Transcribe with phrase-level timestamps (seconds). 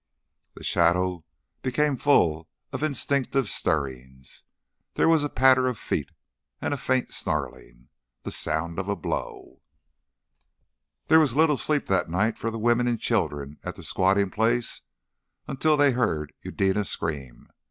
[0.55, 1.25] The shadow
[1.61, 4.45] became full of instinctive stirrings.
[4.95, 6.09] There was a patter of feet,
[6.59, 7.89] and a faint snarling
[8.23, 9.61] the sound of a blow.
[11.05, 14.81] There was little sleep that night for the women and children at the squatting place
[15.47, 17.49] until they heard Eudena scream.